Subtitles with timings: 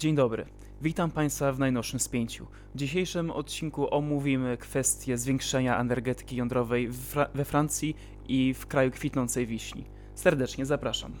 [0.00, 0.46] Dzień dobry.
[0.82, 2.46] Witam Państwa w najnowszym spięciu.
[2.74, 7.96] W dzisiejszym odcinku omówimy kwestię zwiększenia energetyki jądrowej Fra we Francji
[8.28, 9.84] i w kraju kwitnącej wiśni.
[10.14, 11.12] Serdecznie zapraszam.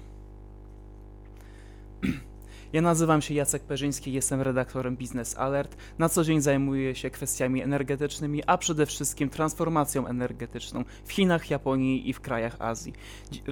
[2.72, 5.76] Ja nazywam się Jacek Perzyński, jestem redaktorem Business Alert.
[5.98, 12.08] Na co dzień zajmuję się kwestiami energetycznymi, a przede wszystkim transformacją energetyczną w Chinach, Japonii
[12.08, 12.92] i w krajach Azji.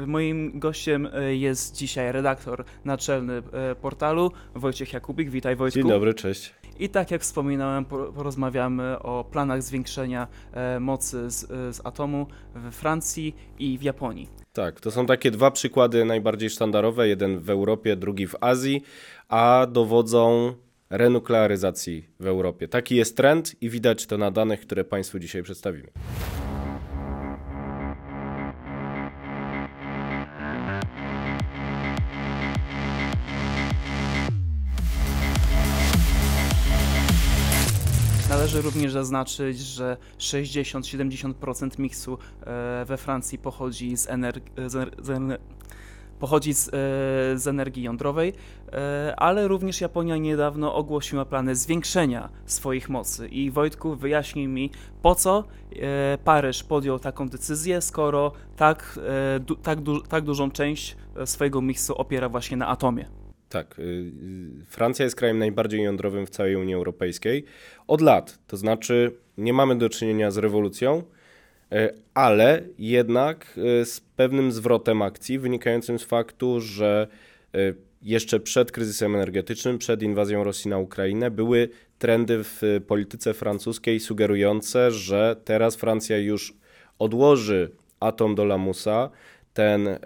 [0.07, 5.30] Moim gościem e, jest dzisiaj redaktor naczelny e, portalu Wojciech Jakubik.
[5.30, 5.80] Witaj Wojtku.
[5.80, 6.55] Dzień dobry, cześć.
[6.79, 11.46] I tak jak wspominałem, porozmawiamy o planach zwiększenia e, mocy z,
[11.77, 14.28] z atomu we Francji i w Japonii.
[14.52, 18.83] Tak, to są takie dwa przykłady najbardziej sztandarowe, jeden w Europie, drugi w Azji,
[19.28, 20.52] a dowodzą
[20.91, 22.69] renuklearyzacji w Europie.
[22.69, 25.88] Taki jest trend i widać to na danych, które Państwu dzisiaj przedstawimy.
[38.48, 44.53] Należy również zaznaczyć, że 60-70% miksu e, we Francji pochodzi z, energii
[46.19, 46.70] pochodzi z, e,
[47.39, 48.33] z, energii jądrowej,
[48.72, 53.28] e, ale również Japonia niedawno ogłosiła plany zwiększenia swoich mocy.
[53.28, 54.70] I Wojtku, wyjaśnij mi,
[55.03, 55.44] po co
[56.25, 58.98] Paryż podjął taką decyzję, skoro tak,
[59.62, 63.17] tak, du tak dużą część swojego miksu opiera właśnie na atomie.
[63.48, 63.78] Tak.
[63.78, 67.44] Y, y, Francja jest krajem najbardziej jądrowym w całej Unii Europejskiej
[67.86, 68.38] od lat.
[68.46, 71.02] To znaczy, nie mamy do czynienia z rewolucją,
[71.72, 71.76] y,
[72.14, 77.08] ale jednak z pewnym zwrotem akcji wynikającym z faktu, że
[78.02, 84.91] jeszcze przed kryzysem energetycznym, przed inwazją Rosji na Ukrainę, były trendy w polityce francuskiej sugerujące,
[84.91, 86.54] że teraz Francja już
[86.98, 89.10] odłoży atom do lamusa,
[89.59, 89.98] ten e,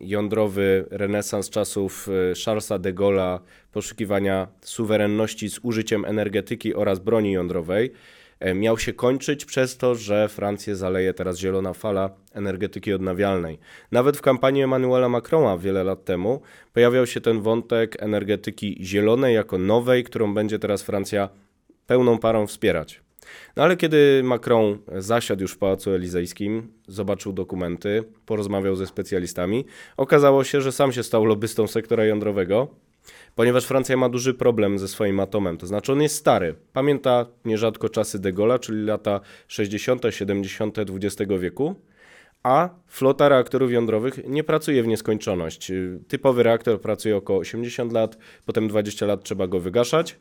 [0.00, 3.38] jądrowy renesans czasów e, Charlesa de Gaulle'a,
[3.72, 7.92] poszukiwania suwerenności z użyciem energetyki oraz broni jądrowej,
[8.40, 13.58] e, miał się kończyć przez to, że Francję zaleje teraz zielona fala energetyki odnawialnej.
[13.90, 16.40] Nawet w kampanii Emmanuela Macrona wiele lat temu
[16.72, 21.28] pojawiał się ten wątek energetyki zielonej jako nowej, którą będzie teraz Francja
[21.86, 23.00] pełną parą wspierać.
[23.56, 29.64] No ale kiedy Macron zasiadł już w Pałacu Elizejskim, zobaczył dokumenty, porozmawiał ze specjalistami,
[29.96, 32.68] okazało się, że sam się stał lobbystą sektora jądrowego,
[33.34, 35.56] ponieważ Francja ma duży problem ze swoim atomem.
[35.56, 36.54] To znaczy on jest stary.
[36.72, 40.78] Pamięta nierzadko czasy de Gaulle'a, czyli lata 60., 70.
[40.78, 41.74] XX wieku,
[42.42, 45.72] a flota reaktorów jądrowych nie pracuje w nieskończoność.
[46.08, 50.18] Typowy reaktor pracuje około 80 lat, potem 20 lat trzeba go wygaszać.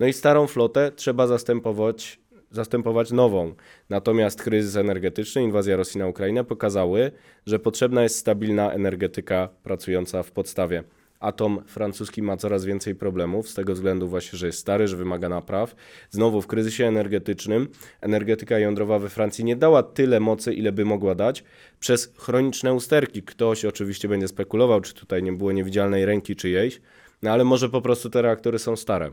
[0.00, 3.54] No i starą flotę trzeba zastępować zastępować nową.
[3.90, 7.12] Natomiast kryzys energetyczny, inwazja Rosji na Ukrainę pokazały,
[7.46, 10.84] że potrzebna jest stabilna energetyka pracująca w podstawie.
[11.20, 15.28] Atom francuski ma coraz więcej problemów z tego względu właśnie, że jest stary, że wymaga
[15.28, 15.74] napraw.
[16.10, 17.68] Znowu w kryzysie energetycznym
[18.00, 21.44] energetyka jądrowa we Francji nie dała tyle mocy, ile by mogła dać
[21.80, 23.22] przez chroniczne usterki.
[23.22, 26.80] Ktoś oczywiście będzie spekulował, czy tutaj nie było niewidzialnej ręki czyjejś,
[27.22, 29.12] no ale może po prostu te reaktory są stare.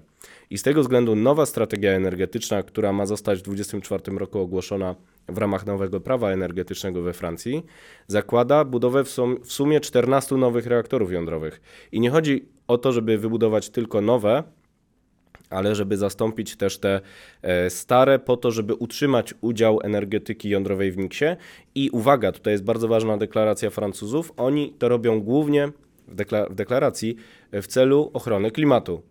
[0.49, 4.95] I z tego względu nowa strategia energetyczna, która ma zostać w 2024 roku ogłoszona
[5.27, 7.65] w ramach nowego prawa energetycznego we Francji,
[8.07, 11.61] zakłada budowę w, sum w sumie 14 nowych reaktorów jądrowych.
[11.91, 14.43] I nie chodzi o to, żeby wybudować tylko nowe,
[15.49, 17.01] ale żeby zastąpić też te
[17.41, 21.25] e, stare, po to, żeby utrzymać udział energetyki jądrowej w miksie.
[21.75, 24.33] I uwaga, tutaj jest bardzo ważna deklaracja Francuzów.
[24.37, 25.71] Oni to robią głównie
[26.07, 27.15] w, dekla w deklaracji
[27.53, 29.01] w celu ochrony klimatu.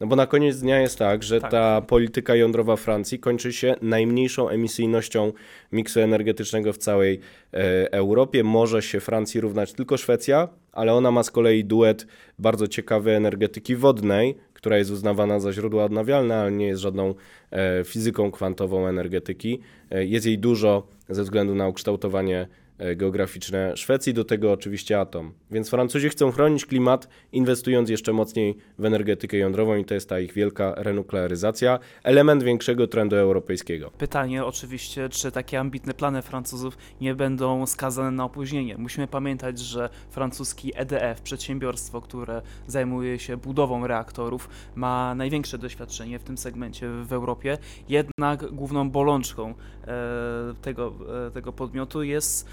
[0.00, 1.50] No bo na koniec dnia jest tak, że tak.
[1.50, 5.32] ta polityka jądrowa Francji kończy się najmniejszą emisyjnością
[5.72, 7.20] miksu energetycznego w całej
[7.52, 8.44] e, Europie.
[8.44, 12.06] Może się Francji równać tylko Szwecja, ale ona ma z kolei duet
[12.38, 17.14] bardzo ciekawej energetyki wodnej, która jest uznawana za źródło odnawialne, ale nie jest żadną
[17.50, 19.60] e, fizyką kwantową energetyki.
[19.90, 22.63] E, jest jej dużo ze względu na ukształtowanie E,
[22.96, 25.32] geograficzne Szwecji, do tego oczywiście atom.
[25.50, 30.20] Więc Francuzi chcą chronić klimat, inwestując jeszcze mocniej w energetykę jądrową i to jest ta
[30.20, 33.90] ich wielka renuklearyzacja, element większego trendu europejskiego.
[33.98, 38.78] Pytanie oczywiście, czy takie ambitne plany Francuzów nie będą skazane na opóźnienie.
[38.78, 46.24] Musimy pamiętać, że francuski EDF, przedsiębiorstwo, które zajmuje się budową reaktorów, ma największe doświadczenie w
[46.24, 47.58] tym segmencie w Europie,
[47.88, 49.54] jednak główną bolączką
[49.86, 50.92] e, tego,
[51.26, 52.48] e, tego podmiotu jest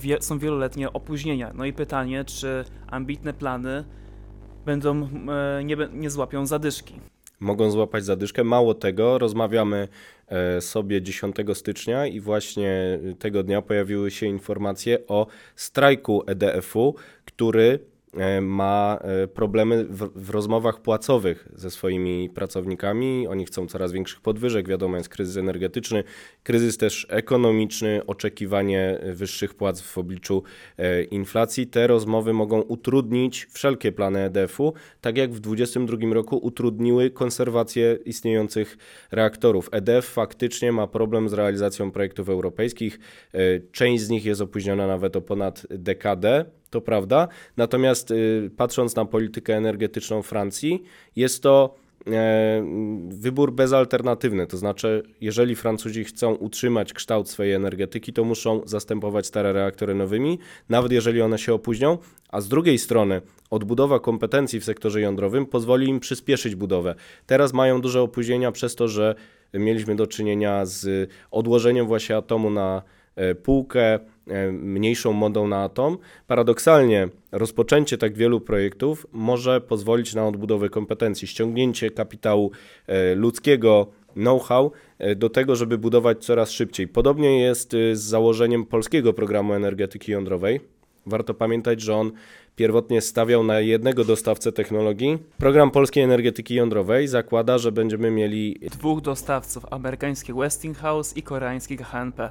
[0.00, 1.52] wie, są wieloletnie opóźnienia.
[1.54, 3.84] No i pytanie, czy ambitne plany
[4.66, 5.08] będą,
[5.58, 6.94] e, nie, nie złapią zadyszki.
[7.40, 8.44] Mogą złapać zadyszkę.
[8.44, 9.88] Mało tego, rozmawiamy
[10.28, 15.26] e, sobie 10 stycznia i właśnie tego dnia pojawiły się informacje o
[15.56, 16.94] strajku EDF-u,
[17.24, 17.78] który
[18.42, 23.26] ma e, problemy w, w, rozmowach płacowych ze swoimi pracownikami.
[23.28, 24.68] Oni chcą coraz większych podwyżek.
[24.68, 26.04] Wiadomo, jest kryzys energetyczny,
[26.42, 30.42] kryzys też ekonomiczny, oczekiwanie wyższych płac w obliczu
[30.78, 31.66] e, inflacji.
[31.66, 38.78] Te rozmowy mogą utrudnić wszelkie plany EDF-u, tak jak w 2022 roku utrudniły konserwację istniejących
[39.10, 39.68] reaktorów.
[39.72, 42.98] EDF faktycznie ma problem z realizacją projektów europejskich.
[43.72, 46.44] Część z nich jest opóźniona nawet o ponad dekadę
[46.74, 47.28] to prawda.
[47.56, 50.82] Natomiast y, patrząc na politykę energetyczną Francji,
[51.16, 51.74] jest to
[52.06, 52.64] e,
[53.08, 54.46] wybór bezalternatywny.
[54.46, 60.38] To znaczy, jeżeli Francuzi chcą utrzymać kształt swojej energetyki, to muszą zastępować stare reaktory nowymi,
[60.68, 61.98] nawet jeżeli one się opóźnią.
[62.28, 66.94] A z drugiej strony, odbudowa kompetencji w sektorze jądrowym pozwoli im przyspieszyć budowę.
[67.26, 69.14] Teraz mają duże opóźnienia przez to, że
[69.54, 72.82] mieliśmy do czynienia z odłożeniem właśnie atomu na
[73.16, 73.98] e, półkę
[74.52, 75.98] mniejszą modą na atom.
[76.26, 82.50] Paradoksalnie rozpoczęcie tak wielu projektów może pozwolić na odbudowę kompetencji, ściągnięcie kapitału
[82.86, 86.88] e, ludzkiego, know-how e, do tego, żeby budować coraz szybciej.
[86.88, 90.60] Podobnie jest z założeniem polskiego programu energetyki jądrowej.
[91.06, 92.12] Warto pamiętać, że on
[92.56, 95.18] pierwotnie stawiał na jednego dostawcę technologii.
[95.38, 102.30] Program polskiej energetyki jądrowej zakłada, że będziemy mieli dwóch dostawców, amerykański Westinghouse i koreański HNP.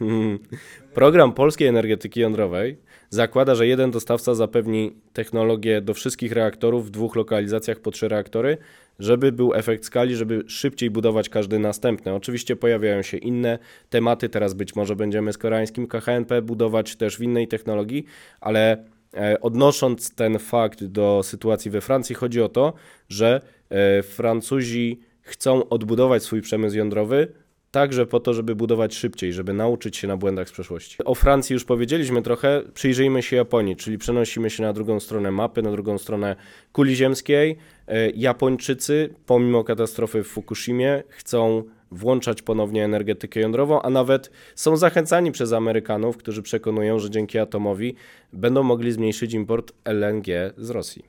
[0.94, 2.76] Program polskiej energetyki jądrowej
[3.10, 8.58] zakłada, że jeden dostawca zapewni technologię do wszystkich reaktorów w dwóch lokalizacjach po trzy reaktory,
[8.98, 12.14] żeby był efekt skali, żeby szybciej budować każdy następny.
[12.14, 13.58] Oczywiście pojawiają się inne
[13.90, 18.04] tematy, teraz być może będziemy z koreańskim KHNP budować też w innej technologii,
[18.40, 22.72] ale e, odnosząc ten fakt do sytuacji we Francji, chodzi o to,
[23.08, 27.43] że e, Francuzi chcą odbudować swój przemysł jądrowy,
[27.74, 30.96] także po to, żeby budować szybciej, żeby nauczyć się na błędach z przeszłości.
[31.04, 35.62] O Francji już powiedzieliśmy trochę, przyjrzyjmy się Japonii, czyli przenosimy się na drugą stronę mapy,
[35.62, 36.36] na drugą stronę
[36.72, 37.56] kuli ziemskiej.
[37.88, 45.32] E, Japończycy, pomimo katastrofy w Fukushimie, chcą włączać ponownie energetykę jądrową, a nawet są zachęcani
[45.32, 47.94] przez Amerykanów, którzy przekonują, że dzięki atomowi
[48.32, 51.04] będą mogli zmniejszyć import LNG z Rosji.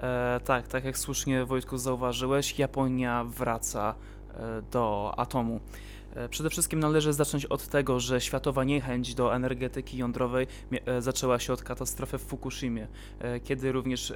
[0.00, 3.94] E, tak, tak jak słusznie Wojtku zauważyłeś, Japonia wraca
[4.70, 5.60] do atomu.
[6.14, 10.46] E, przede wszystkim należy zacząć od tego, że światowa niechęć do energetyki jądrowej
[10.86, 12.86] e, zaczęła się od katastrofy w Fukushimie,
[13.44, 14.12] kiedy również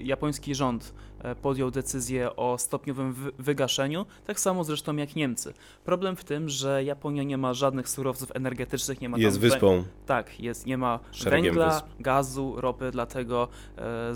[0.00, 0.94] japoński rząd
[1.42, 5.54] podjął decyzję o stopniowym wygaszeniu, tak samo zresztą jak Niemcy.
[5.84, 9.84] Problem w tym, że Japonia nie ma żadnych surowców energetycznych, nie ma Jest wyspą.
[10.06, 11.86] Tak, jest, nie ma Szeregiem węgla, wysp.
[12.00, 13.48] gazu, ropy, dlatego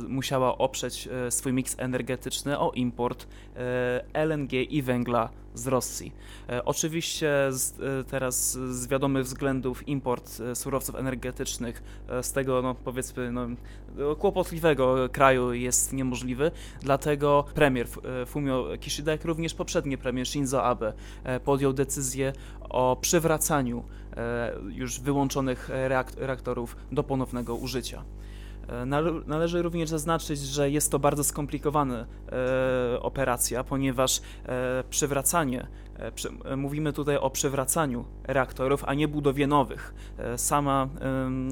[0.08, 3.26] musiała oprzeć swój miks energetyczny o import
[4.12, 6.12] LNG i węgla z Rosji.
[6.48, 11.82] E, oczywiście z, e, teraz z wiadomych względów import e, surowców energetycznych
[12.22, 13.46] z tego, no, powiedzmy, no,
[14.18, 16.50] kłopotliwego kraju jest niemożliwy,
[16.80, 17.86] dlatego premier
[18.26, 20.92] Fumio Kishida, jak również poprzedni premier Shinzo Abe
[21.44, 23.84] podjął decyzję o przywracaniu
[24.68, 25.70] już wyłączonych
[26.16, 28.04] reaktorów do ponownego użycia.
[29.26, 35.87] Należy również zaznaczyć, że jest to bardzo skomplikowana e, operacja, ponieważ e, przywracanie E, e,
[36.56, 39.94] mówimy tutaj o przywracaniu reaktorów, a nie budowie nowych.
[40.18, 40.88] E, sama,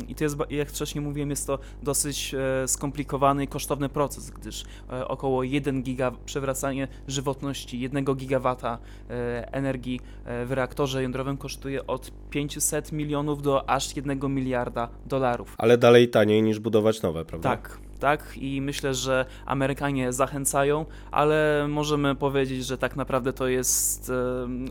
[0.08, 2.34] i to jest, jak wcześniej mówiłem, jest to dosyć
[2.66, 4.64] skomplikowany i kosztowny proces, gdyż
[5.08, 8.78] około 1 giga, przywracanie żywotności 1 gigawata
[9.52, 10.00] energii
[10.46, 15.54] w reaktorze jądrowym kosztuje od 500 milionów do aż 1 miliarda dolarów.
[15.58, 17.50] Ale dalej taniej niż budować nowe, prawda?
[17.50, 18.34] Tak, tak?
[18.36, 24.12] I myślę, że Amerykanie zachęcają, ale możemy powiedzieć, że tak naprawdę to jest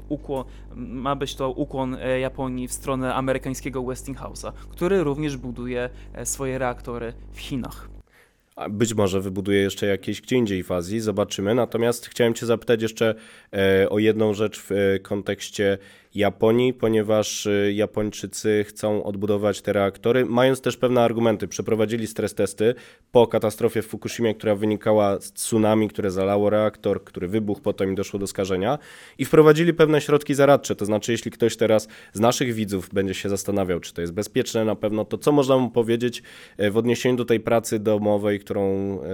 [0.10, 6.25] ukłon, ma być to ukłon e, Japonii w stronę amerykańskiego Westinghouse'a, który również buduje e,
[6.25, 7.89] swoje reaktory w Chinach.
[8.70, 11.55] Być może wybuduje jeszcze jakieś gdzie indziej w Azji, zobaczymy.
[11.55, 13.15] Natomiast chciałem Cię zapytać jeszcze
[13.53, 14.70] e, o jedną rzecz w
[15.03, 15.77] kontekście
[16.16, 21.48] Japonii, ponieważ y, Japończycy chcą odbudować te reaktory, mając też pewne argumenty.
[21.48, 22.76] Przeprowadzili stres testy
[23.12, 27.96] po katastrofie w Fukushimie, która wynikała z tsunami, które zalało reaktor, który wybuchł, potem i
[27.96, 28.80] doszło do skażenia
[29.18, 30.76] i wprowadzili pewne środki zaradcze.
[30.76, 34.66] To znaczy, jeśli ktoś teraz z naszych widzów będzie się zastanawiał, czy to jest bezpieczne
[34.66, 36.24] na pewno, to co można mu powiedzieć
[36.58, 39.08] e, w odniesieniu do tej pracy domowej, którą e,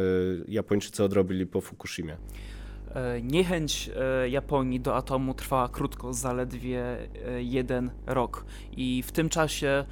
[0.48, 2.18] Japończycy odrobili po Fukushimie?
[2.96, 8.46] E, niechęć e, Japonii do atomu trwała krótko, zaledwie e, jeden rok.
[8.78, 9.86] I w tym czasie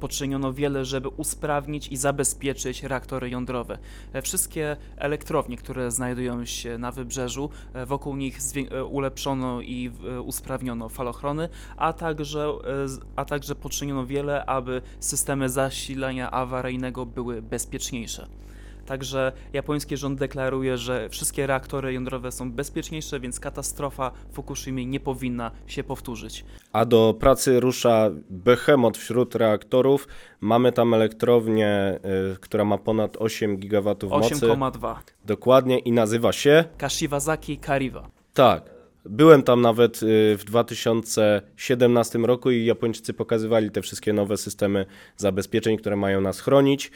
[0.00, 3.78] poczyniono wiele, żeby usprawnić i zabezpieczyć reaktory jądrowe.
[4.22, 7.50] Wszystkie elektrownie, które znajdują się na wybrzeżu,
[7.86, 8.38] wokół nich
[8.90, 9.90] ulepszono i
[10.24, 12.52] usprawniono falochrony, a także,
[13.16, 18.26] a także poczyniono wiele, aby systemy zasilania awaryjnego były bezpieczniejsze.
[18.86, 25.00] Także japoński rząd deklaruje, że wszystkie reaktory jądrowe są bezpieczniejsze, więc katastrofa w Fukushimie nie
[25.00, 26.44] powinna się powtórzyć.
[26.72, 30.08] A do pracy rusza behemoth wśród reaktorów.
[30.40, 32.00] Mamy tam elektrownię,
[32.34, 34.34] y, która ma ponad 8 gigawatów mocy.
[34.34, 34.96] 8,2.
[35.24, 38.10] Dokładnie i nazywa się Kashiwazaki Kariwa.
[38.34, 38.74] Tak.
[39.04, 44.86] Byłem tam nawet y, w 2017 roku i Japończycy pokazywali te wszystkie nowe systemy
[45.16, 46.90] zabezpieczeń, które mają nas chronić.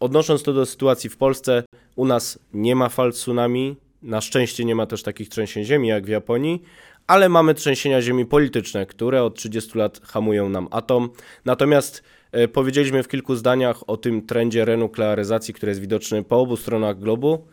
[0.00, 1.62] Odnosząc to do sytuacji w Polsce,
[1.96, 3.76] u nas nie ma fal tsunami.
[4.02, 6.62] Na szczęście nie ma też takich trzęsień ziemi jak w Japonii,
[7.06, 11.10] ale mamy trzęsienia ziemi polityczne, które od 30 lat hamują nam atom.
[11.44, 12.02] Natomiast
[12.32, 16.98] e, powiedzieliśmy w kilku zdaniach o tym trendzie renuklearyzacji, który jest widoczny po obu stronach
[16.98, 17.46] globu.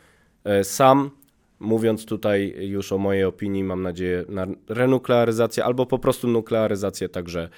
[0.44, 1.12] E, Sam,
[1.60, 7.50] mówiąc tutaj już o mojej opinii, mam nadzieję na renuklearyzację albo po prostu nuklearyzację także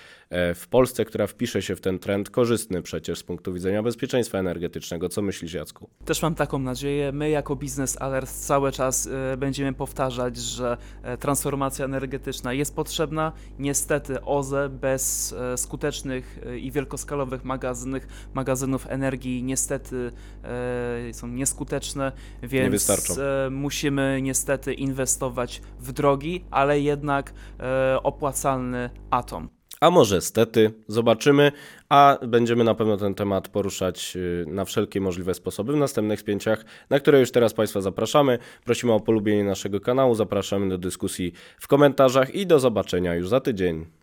[0.56, 5.10] w Polsce, która wpisze się w ten trend korzystny przecież z punktu widzenia bezpieczeństwa energetycznego.
[5.10, 5.90] Co myślisz, Jacku?
[6.06, 7.12] Też mam taką nadzieję.
[7.12, 13.32] My jako Business Alert cały czas e, będziemy powtarzać, że e, transformacja energetyczna jest potrzebna.
[13.60, 18.04] Niestety OZE bez e, skutecznych e, i wielkoskalowych magazynów,
[18.34, 20.12] magazynów energii niestety
[20.44, 22.12] e, są nieskuteczne,
[22.44, 23.22] więc wystarczą.
[23.22, 29.57] e, musimy niestety inwestować w drogi, ale jednak e, opłacalny atom.
[29.82, 31.52] A może stety, zobaczymy,
[31.90, 36.66] a będziemy na pewno ten temat poruszać y, na wszelkie możliwe sposoby w następnych spięciach,
[36.90, 38.40] na które już teraz Państwa zapraszamy.
[38.66, 43.40] Prosimy o polubienie naszego kanału, zapraszamy do dyskusji w komentarzach i do zobaczenia już za
[43.40, 43.97] tydzień.